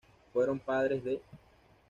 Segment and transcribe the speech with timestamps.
[0.33, 1.21] Fueron padres de.